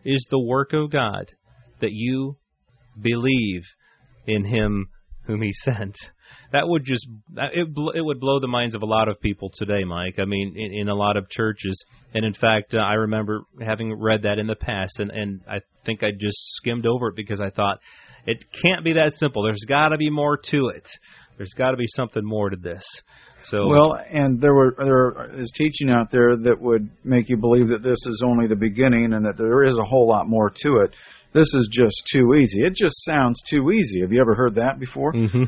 is 0.05 0.27
the 0.31 0.41
work 0.41 0.73
of 0.73 0.91
God, 0.91 1.31
that 1.81 1.93
you 1.93 2.37
believe 3.01 3.63
in 4.27 4.45
Him 4.45 4.89
whom 5.27 5.43
He 5.43 5.53
sent." 5.53 5.97
that 6.53 6.69
would 6.69 6.85
just 6.85 7.07
it 7.37 7.69
it 7.95 8.01
would 8.03 8.21
blow 8.21 8.39
the 8.39 8.47
minds 8.47 8.75
of 8.75 8.83
a 8.83 8.87
lot 8.87 9.09
of 9.09 9.21
people 9.21 9.51
today, 9.53 9.85
Mike. 9.85 10.19
I 10.19 10.25
mean, 10.25 10.55
in, 10.57 10.81
in 10.81 10.89
a 10.89 10.95
lot 10.95 11.17
of 11.17 11.29
churches, 11.29 11.83
and 12.15 12.25
in 12.25 12.35
fact, 12.35 12.75
uh, 12.75 12.79
I 12.79 12.95
remember 12.95 13.43
having 13.61 13.99
read 13.99 14.23
that 14.23 14.39
in 14.39 14.47
the 14.47 14.57
past, 14.57 15.01
and 15.01 15.11
and 15.11 15.41
I 15.49 15.61
think 15.85 16.03
I 16.03 16.11
just 16.11 16.39
skimmed 16.57 16.87
over 16.87 17.09
it 17.09 17.17
because 17.17 17.41
I 17.41 17.51
thought 17.51 17.81
it 18.27 18.45
can't 18.63 18.85
be 18.85 18.95
that 18.95 19.13
simple. 19.17 19.43
There's 19.43 19.65
got 19.69 19.89
to 19.89 19.97
be 19.97 20.11
more 20.11 20.37
to 20.51 20.69
it. 20.69 20.87
There's 21.37 21.55
got 21.57 21.73
to 21.73 21.77
be 21.77 21.87
something 21.89 22.25
more 22.25 22.51
to 22.51 22.57
this. 22.57 22.85
So 23.45 23.67
well, 23.67 23.99
and 24.09 24.41
there 24.41 24.55
were 24.55 24.75
there 24.79 25.41
is 25.41 25.53
teaching 25.57 25.91
out 25.91 26.13
there 26.13 26.37
that 26.37 26.61
would 26.61 26.89
make 27.03 27.29
you 27.29 27.37
believe 27.37 27.69
that 27.69 27.83
this 27.83 27.99
is 28.07 28.23
only 28.25 28.47
the 28.47 28.55
beginning 28.55 29.13
and 29.13 29.25
that 29.25 29.37
there 29.37 29.65
is 29.65 29.77
a 29.79 29.85
whole 29.85 30.07
lot 30.07 30.29
more 30.29 30.51
to 30.51 30.77
it 30.85 30.95
this 31.33 31.55
is 31.55 31.69
just 31.73 32.03
too 32.13 32.35
easy. 32.35 32.63
It 32.63 32.75
just 32.75 33.05
sounds 33.05 33.43
too 33.49 33.71
easy. 33.71 34.01
Have 34.01 34.13
you 34.13 34.21
ever 34.21 34.35
heard 34.35 34.57
that 34.57 34.79
before? 34.79 35.13
Mm-hmm. 35.13 35.45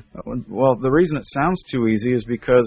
Well, 0.49 0.77
the 0.77 0.91
reason 0.91 1.19
it 1.19 1.25
sounds 1.27 1.63
too 1.71 1.87
easy 1.87 2.13
is 2.13 2.25
because 2.25 2.67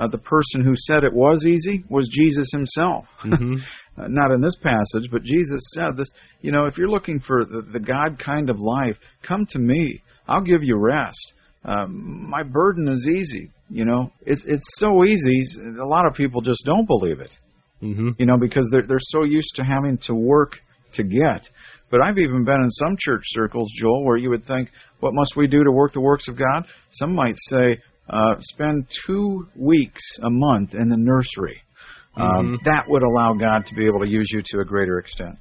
uh, 0.00 0.08
the 0.08 0.18
person 0.18 0.64
who 0.64 0.72
said 0.74 1.04
it 1.04 1.12
was 1.12 1.44
easy 1.46 1.84
was 1.88 2.08
Jesus 2.10 2.50
himself. 2.52 3.04
Mm-hmm. 3.30 3.56
uh, 4.00 4.06
not 4.08 4.32
in 4.32 4.40
this 4.40 4.56
passage, 4.56 5.10
but 5.12 5.22
Jesus 5.22 5.60
said 5.74 5.96
this. 5.96 6.10
You 6.40 6.52
know, 6.52 6.64
if 6.64 6.78
you're 6.78 6.88
looking 6.88 7.20
for 7.20 7.44
the, 7.44 7.62
the 7.70 7.78
God 7.78 8.18
kind 8.18 8.48
of 8.48 8.58
life, 8.58 8.96
come 9.22 9.46
to 9.50 9.58
me. 9.58 10.02
I'll 10.26 10.42
give 10.42 10.62
you 10.62 10.78
rest. 10.78 11.34
Um, 11.64 12.28
my 12.28 12.42
burden 12.42 12.88
is 12.88 13.06
easy. 13.06 13.50
You 13.68 13.84
know, 13.84 14.10
it's 14.22 14.42
it's 14.46 14.64
so 14.78 15.04
easy. 15.04 15.44
A 15.78 15.84
lot 15.84 16.06
of 16.06 16.14
people 16.14 16.40
just 16.40 16.62
don't 16.64 16.86
believe 16.86 17.20
it. 17.20 17.32
Mm-hmm. 17.82 18.10
You 18.16 18.26
know, 18.26 18.38
because 18.38 18.68
they're 18.72 18.86
they're 18.86 18.98
so 18.98 19.24
used 19.24 19.54
to 19.56 19.64
having 19.64 19.98
to 20.04 20.14
work 20.14 20.56
to 20.94 21.04
get. 21.04 21.48
But 21.90 22.00
I've 22.02 22.18
even 22.18 22.44
been 22.44 22.60
in 22.60 22.70
some 22.70 22.96
church 22.98 23.22
circles, 23.26 23.70
Joel, 23.76 24.04
where 24.04 24.16
you 24.16 24.30
would 24.30 24.44
think, 24.44 24.70
what 25.00 25.12
must 25.12 25.36
we 25.36 25.46
do 25.46 25.62
to 25.64 25.72
work 25.72 25.92
the 25.92 26.00
works 26.00 26.28
of 26.28 26.38
God? 26.38 26.66
Some 26.90 27.14
might 27.14 27.34
say, 27.36 27.78
uh, 28.10 28.34
spend 28.40 28.86
two 29.06 29.46
weeks 29.56 30.02
a 30.22 30.30
month 30.30 30.74
in 30.74 30.88
the 30.88 30.96
nursery. 30.98 31.62
Um, 32.16 32.26
mm-hmm. 32.26 32.54
that 32.64 32.84
would 32.88 33.04
allow 33.04 33.34
God 33.34 33.66
to 33.66 33.74
be 33.74 33.86
able 33.86 34.00
to 34.00 34.08
use 34.08 34.28
you 34.32 34.42
to 34.46 34.60
a 34.60 34.64
greater 34.64 34.98
extent. 34.98 35.36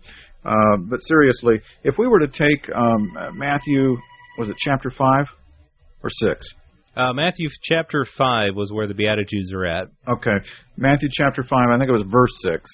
Uh, 0.45 0.77
but 0.77 0.99
seriously, 0.99 1.61
if 1.83 1.97
we 1.97 2.07
were 2.07 2.19
to 2.19 2.27
take 2.27 2.69
um, 2.73 3.17
Matthew, 3.33 3.97
was 4.38 4.49
it 4.49 4.55
chapter 4.59 4.91
5 4.91 5.25
or 6.03 6.09
6? 6.09 6.47
Uh, 6.95 7.13
Matthew 7.13 7.49
chapter 7.63 8.05
5 8.17 8.55
was 8.55 8.71
where 8.71 8.88
the 8.88 8.93
Beatitudes 8.93 9.51
are 9.53 9.65
at. 9.65 9.88
Okay. 10.07 10.45
Matthew 10.77 11.09
chapter 11.11 11.43
5, 11.43 11.69
I 11.69 11.77
think 11.77 11.89
it 11.89 11.91
was 11.91 12.05
verse 12.09 12.38
6. 12.43 12.69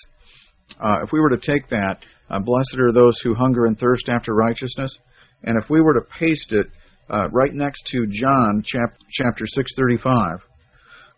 Uh, 0.79 1.03
if 1.03 1.11
we 1.11 1.19
were 1.19 1.29
to 1.29 1.37
take 1.37 1.69
that, 1.69 1.99
uh, 2.29 2.39
blessed 2.39 2.77
are 2.79 2.91
those 2.91 3.19
who 3.23 3.33
hunger 3.33 3.65
and 3.65 3.77
thirst 3.77 4.09
after 4.09 4.33
righteousness. 4.33 4.97
And 5.43 5.61
if 5.61 5.69
we 5.69 5.81
were 5.81 5.93
to 5.93 6.01
paste 6.19 6.53
it 6.53 6.67
uh, 7.09 7.29
right 7.29 7.53
next 7.53 7.87
to 7.87 8.05
John 8.09 8.63
chap- 8.65 8.97
chapter 9.09 9.45
635, 9.45 10.39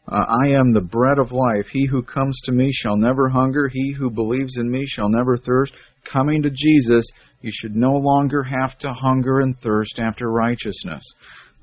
uh, 0.09 0.25
I 0.45 0.49
am 0.49 0.73
the 0.73 0.81
bread 0.81 1.19
of 1.19 1.31
life. 1.31 1.67
He 1.71 1.85
who 1.85 2.01
comes 2.01 2.39
to 2.45 2.51
me 2.51 2.71
shall 2.71 2.95
never 2.95 3.27
hunger. 3.29 3.67
He 3.67 3.91
who 3.91 4.09
believes 4.09 4.57
in 4.57 4.69
me 4.69 4.85
shall 4.87 5.09
never 5.09 5.37
thirst. 5.37 5.73
Coming 6.05 6.41
to 6.43 6.49
Jesus, 6.49 7.05
you 7.41 7.51
should 7.53 7.75
no 7.75 7.91
longer 7.91 8.43
have 8.43 8.77
to 8.79 8.93
hunger 8.93 9.41
and 9.41 9.55
thirst 9.61 9.99
after 9.99 10.31
righteousness. 10.31 11.03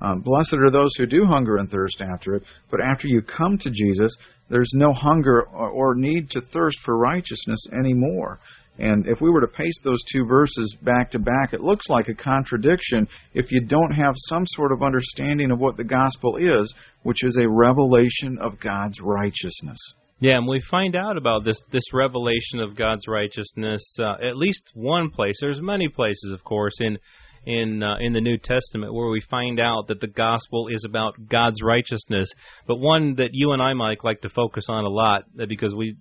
Um, 0.01 0.21
blessed 0.21 0.55
are 0.55 0.71
those 0.71 0.95
who 0.97 1.07
do 1.07 1.25
hunger 1.25 1.57
and 1.57 1.71
thirst 1.71 2.03
after 2.03 2.35
it, 2.35 2.43
but 2.71 2.81
after 2.83 3.09
you 3.09 3.23
come 3.23 3.57
to 3.59 3.71
Jesus, 3.71 4.15
there's 4.51 4.73
no 4.75 4.93
hunger 4.93 5.43
or 5.43 5.95
need 5.95 6.31
to 6.31 6.41
thirst 6.41 6.79
for 6.85 6.99
righteousness 6.99 7.67
anymore. 7.73 8.39
And 8.79 9.07
if 9.07 9.21
we 9.21 9.31
were 9.31 9.41
to 9.41 9.47
paste 9.47 9.81
those 9.85 10.03
two 10.13 10.25
verses 10.27 10.77
back 10.83 11.11
to 11.13 11.19
back, 11.19 11.53
it 11.53 11.61
looks 11.61 11.89
like 11.89 12.09
a 12.09 12.15
contradiction 12.15 13.07
if 13.33 13.53
you 13.53 13.61
don't 13.65 13.93
have 13.93 14.15
some 14.17 14.45
sort 14.47 14.73
of 14.73 14.83
understanding 14.83 15.51
of 15.51 15.61
what 15.61 15.77
the 15.77 15.85
gospel 15.85 16.37
is, 16.37 16.75
which 17.03 17.23
is 17.23 17.37
a 17.37 17.49
revelation 17.49 18.39
of 18.41 18.59
God's 18.59 19.01
righteousness. 19.01 19.79
Yeah, 20.21 20.39
and 20.39 20.47
we 20.47 20.61
find 20.71 20.97
out 20.97 21.17
about 21.17 21.45
this 21.45 21.61
this 21.71 21.93
revelation 21.93 22.61
of 22.61 22.77
God's 22.77 23.07
righteousness 23.09 23.97
uh, 24.01 24.15
at 24.25 24.37
least 24.37 24.71
one 24.75 25.11
place. 25.11 25.37
There's 25.41 25.61
many 25.61 25.89
places, 25.89 26.33
of 26.33 26.43
course, 26.45 26.75
in 26.81 26.99
in 27.47 27.83
uh, 27.83 27.97
in 28.01 28.13
the 28.13 28.21
New 28.21 28.39
Testament 28.39 28.95
where 28.95 29.09
we 29.09 29.21
find 29.31 29.61
out 29.61 29.89
that 29.89 30.01
the 30.01 30.07
gospel 30.07 30.69
is 30.69 30.85
about 30.89 31.15
God's 31.29 31.63
righteousness, 31.63 32.29
but 32.67 32.77
one 32.77 33.17
that 33.17 33.31
you 33.33 33.53
and 33.53 33.63
I, 33.63 33.75
Mike, 33.75 34.05
like 34.05 34.21
to 34.23 34.29
focus 34.29 34.67
on 34.69 34.85
a 34.85 34.89
lot 34.89 35.25
uh, 35.41 35.47
because 35.47 35.75
we 35.75 35.97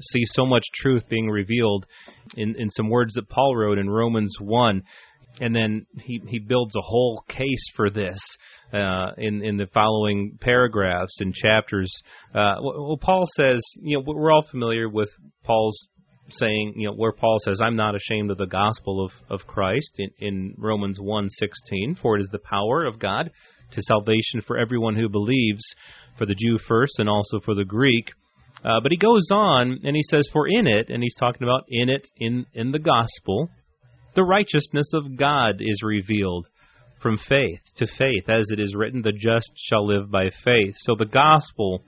see 0.00 0.22
so 0.24 0.46
much 0.46 0.64
truth 0.74 1.08
being 1.08 1.28
revealed 1.28 1.86
in 2.36 2.54
in 2.56 2.70
some 2.70 2.88
words 2.88 3.14
that 3.14 3.28
Paul 3.28 3.56
wrote 3.56 3.78
in 3.78 3.88
Romans 3.90 4.36
one. 4.40 4.82
And 5.40 5.52
then 5.52 5.86
he, 5.98 6.22
he 6.28 6.38
builds 6.38 6.76
a 6.76 6.80
whole 6.80 7.24
case 7.28 7.66
for 7.74 7.90
this 7.90 8.20
uh, 8.72 9.10
in 9.18 9.42
in 9.44 9.56
the 9.56 9.66
following 9.74 10.38
paragraphs 10.40 11.20
and 11.20 11.34
chapters. 11.34 11.92
Uh, 12.32 12.54
well, 12.62 12.98
Paul 13.00 13.24
says, 13.36 13.60
you 13.82 13.98
know, 13.98 14.04
we're 14.06 14.32
all 14.32 14.46
familiar 14.48 14.88
with 14.88 15.08
Paul's 15.42 15.88
saying, 16.30 16.74
you 16.76 16.88
know, 16.88 16.94
where 16.94 17.12
Paul 17.12 17.38
says, 17.44 17.60
"I'm 17.62 17.76
not 17.76 17.94
ashamed 17.94 18.30
of 18.30 18.38
the 18.38 18.46
gospel 18.46 19.04
of, 19.04 19.12
of 19.30 19.46
Christ" 19.46 19.98
in, 19.98 20.10
in 20.18 20.54
Romans 20.56 20.98
1:16, 20.98 21.98
for 21.98 22.16
it 22.16 22.20
is 22.20 22.28
the 22.32 22.38
power 22.38 22.84
of 22.84 22.98
God 22.98 23.30
to 23.72 23.82
salvation 23.82 24.40
for 24.46 24.58
everyone 24.58 24.96
who 24.96 25.08
believes, 25.08 25.62
for 26.16 26.26
the 26.26 26.34
Jew 26.34 26.58
first 26.58 26.98
and 26.98 27.08
also 27.08 27.40
for 27.40 27.54
the 27.54 27.64
Greek. 27.64 28.12
Uh, 28.64 28.80
but 28.80 28.92
he 28.92 28.96
goes 28.96 29.28
on 29.30 29.80
and 29.84 29.94
he 29.94 30.02
says, 30.02 30.28
"For 30.32 30.48
in 30.48 30.66
it," 30.66 30.88
and 30.88 31.02
he's 31.02 31.14
talking 31.14 31.42
about 31.42 31.64
in 31.68 31.88
it 31.88 32.06
in 32.16 32.46
in 32.54 32.72
the 32.72 32.78
gospel, 32.78 33.50
the 34.14 34.24
righteousness 34.24 34.92
of 34.94 35.16
God 35.16 35.56
is 35.60 35.82
revealed 35.82 36.46
from 37.00 37.18
faith 37.18 37.60
to 37.76 37.86
faith, 37.86 38.28
as 38.28 38.48
it 38.50 38.60
is 38.60 38.74
written, 38.74 39.02
"The 39.02 39.12
just 39.12 39.50
shall 39.56 39.86
live 39.86 40.10
by 40.10 40.30
faith." 40.30 40.74
So 40.78 40.94
the 40.94 41.04
gospel 41.04 41.84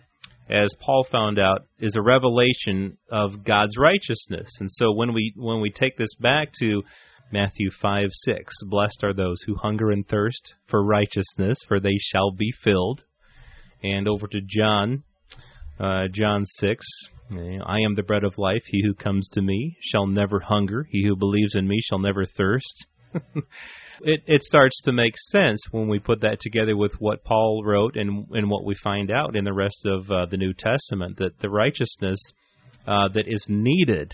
as 0.49 0.75
Paul 0.81 1.05
found 1.11 1.39
out, 1.39 1.67
is 1.79 1.97
a 1.97 2.03
revelation 2.03 2.99
of 3.11 3.45
God's 3.45 3.77
righteousness. 3.77 4.49
And 4.61 4.71
so 4.71 4.93
when 4.93 5.13
we 5.13 5.33
when 5.37 5.61
we 5.61 5.71
take 5.71 5.97
this 5.97 6.15
back 6.21 6.49
to 6.61 6.83
Matthew 7.33 7.71
5 7.83 8.09
6, 8.11 8.55
blessed 8.69 9.03
are 9.03 9.15
those 9.15 9.43
who 9.47 9.57
hunger 9.57 9.91
and 9.91 10.07
thirst 10.07 10.55
for 10.69 10.85
righteousness, 10.85 11.59
for 11.67 11.81
they 11.81 11.97
shall 11.99 12.31
be 12.31 12.53
filled. 12.63 13.05
And 13.83 14.09
over 14.09 14.27
to 14.29 14.41
John, 14.41 15.03
uh, 15.79 16.05
John 16.13 16.45
6, 16.45 16.87
I 17.33 17.81
am 17.81 17.95
the 17.95 18.05
bread 18.07 18.25
of 18.25 18.39
life. 18.39 18.63
He 18.67 18.83
who 18.85 18.95
comes 18.95 19.29
to 19.31 19.43
me 19.43 19.77
shall 19.81 20.07
never 20.07 20.41
hunger. 20.41 20.87
He 20.89 21.05
who 21.05 21.17
believes 21.17 21.57
in 21.57 21.67
me 21.67 21.81
shall 21.83 21.99
never 21.99 22.25
thirst. 22.25 22.87
it 24.03 24.21
it 24.27 24.43
starts 24.43 24.81
to 24.83 24.93
make 24.93 25.15
sense 25.31 25.61
when 25.71 25.89
we 25.89 25.99
put 25.99 26.21
that 26.21 26.41
together 26.41 26.77
with 26.77 26.93
what 26.99 27.25
Paul 27.25 27.63
wrote 27.65 27.97
and 27.97 28.27
and 28.31 28.51
what 28.51 28.65
we 28.65 28.75
find 28.83 29.11
out 29.11 29.37
in 29.37 29.45
the 29.45 29.53
rest 29.53 29.87
of 29.87 30.11
uh, 30.11 30.27
the 30.27 30.37
New 30.37 30.53
Testament 30.53 31.17
that 31.19 31.39
the 31.41 31.51
righteousness 31.51 32.21
uh, 32.87 33.09
that 33.15 33.27
is 33.27 33.47
needed 33.49 34.13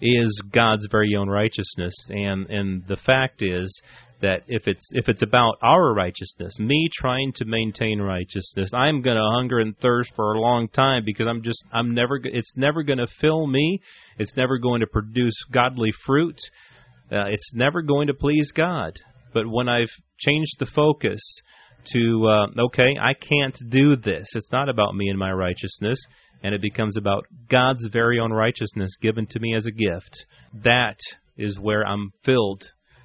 is 0.00 0.42
God's 0.52 0.88
very 0.90 1.14
own 1.16 1.28
righteousness 1.28 1.94
and 2.10 2.48
and 2.50 2.86
the 2.86 2.96
fact 2.96 3.42
is 3.42 3.80
that 4.24 4.42
if 4.48 4.66
it's 4.66 4.88
if 4.92 5.08
it's 5.08 5.22
about 5.22 5.56
our 5.62 5.92
righteousness, 5.92 6.58
me 6.58 6.88
trying 6.92 7.32
to 7.36 7.44
maintain 7.44 8.00
righteousness, 8.00 8.70
I'm 8.72 9.02
going 9.02 9.16
to 9.16 9.30
hunger 9.36 9.58
and 9.58 9.76
thirst 9.78 10.14
for 10.16 10.32
a 10.32 10.40
long 10.40 10.68
time 10.68 11.02
because 11.04 11.26
I'm 11.26 11.42
just 11.42 11.62
I'm 11.72 11.94
never 11.94 12.18
it's 12.22 12.54
never 12.56 12.82
going 12.82 12.98
to 12.98 13.06
fill 13.20 13.46
me. 13.46 13.80
It's 14.18 14.34
never 14.36 14.56
going 14.58 14.80
to 14.80 14.86
produce 14.86 15.34
godly 15.52 15.90
fruit. 16.06 16.38
Uh, 17.10 17.26
it's 17.28 17.52
never 17.54 17.82
going 17.82 18.08
to 18.08 18.14
please 18.14 18.52
God. 18.52 18.98
But 19.32 19.48
when 19.48 19.68
I've 19.68 19.90
changed 20.18 20.56
the 20.58 20.70
focus 20.74 21.20
to, 21.92 22.26
uh, 22.26 22.62
okay, 22.66 22.96
I 23.00 23.14
can't 23.14 23.56
do 23.70 23.96
this, 23.96 24.26
it's 24.34 24.52
not 24.52 24.68
about 24.68 24.94
me 24.94 25.08
and 25.08 25.18
my 25.18 25.32
righteousness, 25.32 25.98
and 26.42 26.54
it 26.54 26.62
becomes 26.62 26.96
about 26.96 27.26
God's 27.50 27.88
very 27.92 28.20
own 28.20 28.32
righteousness 28.32 28.96
given 29.00 29.26
to 29.30 29.40
me 29.40 29.54
as 29.54 29.66
a 29.66 29.70
gift, 29.70 30.26
that 30.64 30.98
is 31.36 31.58
where 31.58 31.86
I'm 31.86 32.12
filled, 32.24 32.62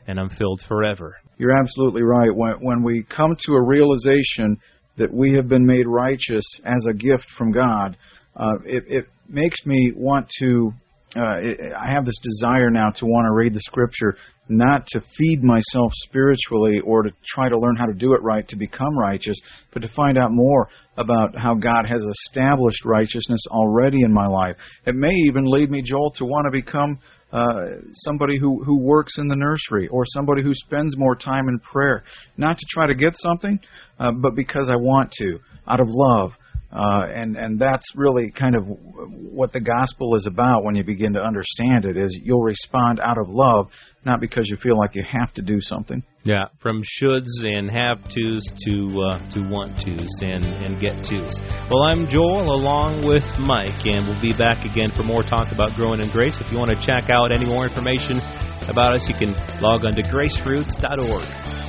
and 0.08 0.20
I'm 0.20 0.30
filled 0.30 0.62
forever. 0.68 1.16
You're 1.38 1.58
absolutely 1.58 2.04
right. 2.04 2.30
When, 2.34 2.54
when 2.62 2.84
we 2.84 3.04
come 3.04 3.36
to 3.46 3.54
a 3.54 3.66
realization 3.66 4.58
that 4.98 5.14
we 5.14 5.34
have 5.34 5.48
been 5.48 5.66
made 5.66 5.88
righteous 5.88 6.46
as 6.64 6.86
a 6.90 6.94
gift 6.94 7.26
from 7.38 7.52
God, 7.52 7.98
uh, 8.36 8.60
it, 8.66 8.84
it 8.88 9.06
makes 9.28 9.66
me 9.66 9.94
want 9.96 10.30
to 10.40 10.72
uh, 11.16 11.20
I 11.22 11.92
have 11.92 12.06
this 12.06 12.20
desire 12.22 12.70
now 12.70 12.92
to 12.92 13.06
want 13.06 13.26
to 13.26 13.34
read 13.34 13.54
the 13.54 13.62
scripture, 13.62 14.16
not 14.48 14.86
to 14.88 15.02
feed 15.18 15.44
myself 15.44 15.92
spiritually 15.96 16.80
or 16.82 17.04
to 17.04 17.12
try 17.26 17.50
to 17.50 17.58
learn 17.58 17.76
how 17.76 17.86
to 17.86 17.94
do 17.94 18.14
it 18.14 18.22
right 18.22 18.48
to 18.48 18.56
become 18.56 18.98
righteous, 19.00 19.40
but 19.74 19.82
to 19.82 19.88
find 19.88 20.18
out 20.18 20.32
more 20.32 20.70
about 20.98 21.36
how 21.36 21.56
God 21.56 21.86
has 21.88 22.02
established 22.02 22.86
righteousness 22.86 23.42
already 23.50 24.02
in 24.04 24.14
my 24.14 24.28
life. 24.28 24.56
It 24.86 24.96
may 24.96 25.14
even 25.28 25.46
lead 25.46 25.72
me, 25.72 25.82
Joel, 25.82 26.12
to 26.18 26.26
want 26.26 26.46
to 26.46 26.52
become 26.52 27.00
uh, 27.32 27.82
somebody 27.94 28.38
who, 28.40 28.64
who 28.64 28.80
works 28.80 29.18
in 29.18 29.28
the 29.28 29.36
nursery 29.36 29.88
or 29.88 30.04
somebody 30.06 30.44
who 30.44 30.54
spends 30.54 30.98
more 30.98 31.16
time 31.16 31.48
in 31.48 31.60
prayer, 31.60 32.04
not 32.38 32.58
to 32.58 32.66
try 32.70 32.88
to 32.88 32.96
get 32.96 33.16
something, 33.16 33.60
uh, 34.00 34.12
but 34.12 34.36
because 34.36 34.70
I 34.70 34.76
want 34.76 35.12
to, 35.14 35.40
out 35.68 35.80
of 35.80 35.88
love 35.90 36.32
uh, 36.72 37.06
and 37.12 37.36
and 37.36 37.60
that's 37.60 37.96
really 37.96 38.30
kind 38.30 38.56
of 38.56 38.64
what 38.66 39.52
the 39.52 39.60
gospel 39.60 40.16
is 40.16 40.28
about 40.28 40.64
when 40.64 40.76
you 40.76 40.84
begin 40.84 41.14
to 41.14 41.22
understand 41.22 41.86
it. 41.86 41.98
Is 41.98 42.20
you'll 42.24 42.44
respond 42.44 43.00
out 43.00 43.18
of 43.18 43.26
love, 43.28 43.70
not 44.06 44.22
because 44.22 44.48
you 44.50 44.58
feel 44.58 44.78
like 44.78 44.94
you 44.94 45.04
have 45.04 45.34
to 45.34 45.42
do 45.42 45.60
something. 45.62 46.04
Yeah, 46.26 46.46
from 46.62 46.84
shoulds 46.84 47.42
and 47.42 47.72
have 47.72 48.04
tos 48.04 48.46
to 48.68 49.02
uh, 49.02 49.34
to 49.34 49.50
want 49.50 49.82
tos 49.82 50.22
and 50.22 50.46
and 50.46 50.80
get 50.80 50.94
tos. 51.02 51.34
Well, 51.72 51.84
I'm 51.90 52.08
Joel 52.08 52.54
along 52.54 53.08
with 53.08 53.26
Mike, 53.40 53.86
and 53.90 54.06
we'll 54.06 54.22
be 54.22 54.38
back 54.38 54.64
again 54.64 54.92
for 54.96 55.02
more 55.02 55.24
talk 55.24 55.52
about 55.52 55.74
growing 55.76 56.02
in 56.02 56.12
grace. 56.12 56.38
If 56.40 56.52
you 56.52 56.60
want 56.60 56.70
to 56.70 56.80
check 56.86 57.10
out 57.10 57.32
any 57.32 57.48
more 57.48 57.66
information 57.66 58.22
about 58.70 58.94
us, 58.94 59.10
you 59.10 59.16
can 59.16 59.34
log 59.60 59.86
on 59.86 59.96
to 59.96 60.04
graceroots.org. 60.04 61.69